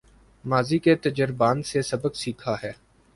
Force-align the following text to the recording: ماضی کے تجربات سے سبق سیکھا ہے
ماضی 0.45 0.79
کے 0.79 0.95
تجربات 0.95 1.65
سے 1.65 1.81
سبق 1.81 2.15
سیکھا 2.15 2.55
ہے 2.63 2.71